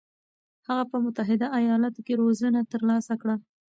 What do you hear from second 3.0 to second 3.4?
کړه.